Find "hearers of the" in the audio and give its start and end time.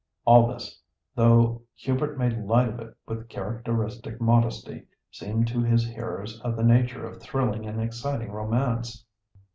5.87-6.63